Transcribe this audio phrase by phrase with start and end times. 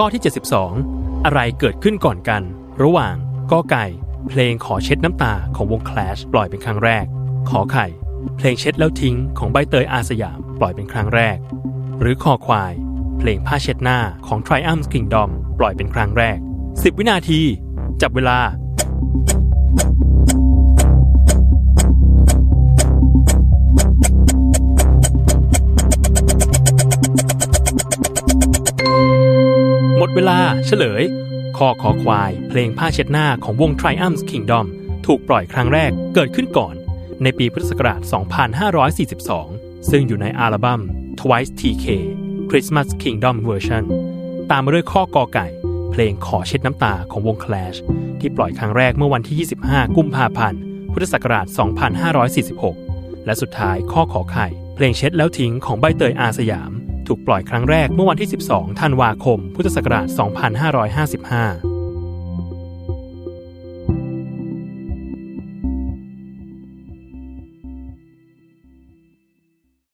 [0.00, 0.22] ข้อที่
[0.76, 2.42] 72 อะไรเกิดขึ้นก่อนกัน
[2.82, 3.14] ระหว่าง
[3.50, 3.86] กอไก่
[4.28, 7.04] เพลงขอเช็ดน้ำตาของวง Clash ปล่อยเป็นครั้งแรก
[7.50, 7.86] ขอไข่
[8.36, 11.38] เพลงเช็ดแล้วทิ้งของใบเตยอาสยามปล่อยเป็นครั้งแรก
[12.00, 12.72] หรือคอควาย
[13.18, 17.40] เพลงผ้าเช็ดหน้าของ Triumph Kingdom ปล่อยเป็นครั้งแรก 10 วินาที
[18.02, 18.38] จับเวลา
[30.20, 31.02] เวลาเฉลย
[31.56, 34.66] คอคอควายเพลงผ้าเช็ดหน้าของวง Triumph Kingdom
[35.06, 36.74] ถูกปล่อยครั้งแรกเกิดขึ้นก่อน
[37.22, 38.00] ในปีพุทธศักราช
[39.34, 40.80] 2542 ซึ่งอยู่ในอัลบั้ม
[41.20, 41.86] Twice TK
[42.50, 43.84] Christmas Kingdom Version
[44.50, 45.46] ตามมาด้วยข้อกอไก่
[45.90, 47.78] เพลงขอเช็ดน้ำตาของวง Clash
[48.20, 50.60] ที่ปล่อยครั้งแรกเมื่อวันที่ 25 กุมภาพันธ์
[50.92, 51.46] พุทธศักราช
[52.56, 56.72] 2546 และสุดท้ายข้อขอไข่ เพลงเช็ดแล้วทิ้งของใบเตยอาสยาม
[57.08, 60.06] ถูกปล่อยครั้งแรกเมื่อวันที่ 12 ธันวาคม พุทธศักราช
[61.66, 61.67] 2555